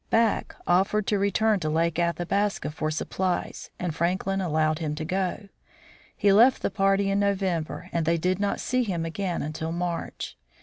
[0.09, 3.93] Back offered 1 8 THE FROZEN NORTH to return to Lake Athabasca for supplies, and
[3.93, 5.47] Franklin allowed him to go.
[6.17, 10.35] He left the party in November, and they did not see him again until March.